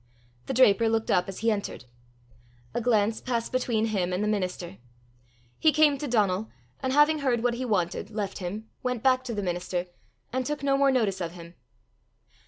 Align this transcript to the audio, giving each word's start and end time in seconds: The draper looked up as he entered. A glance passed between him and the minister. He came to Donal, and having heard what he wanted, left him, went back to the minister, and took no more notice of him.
The 0.47 0.55
draper 0.55 0.89
looked 0.89 1.11
up 1.11 1.29
as 1.29 1.41
he 1.41 1.51
entered. 1.51 1.85
A 2.73 2.81
glance 2.81 3.21
passed 3.21 3.51
between 3.51 3.85
him 3.85 4.11
and 4.11 4.23
the 4.23 4.27
minister. 4.27 4.79
He 5.59 5.71
came 5.71 5.99
to 5.99 6.07
Donal, 6.07 6.49
and 6.81 6.91
having 6.91 7.19
heard 7.19 7.43
what 7.43 7.53
he 7.53 7.65
wanted, 7.65 8.09
left 8.09 8.39
him, 8.39 8.67
went 8.81 9.03
back 9.03 9.23
to 9.25 9.35
the 9.35 9.43
minister, 9.43 9.85
and 10.33 10.43
took 10.43 10.63
no 10.63 10.75
more 10.75 10.89
notice 10.91 11.21
of 11.21 11.33
him. 11.33 11.53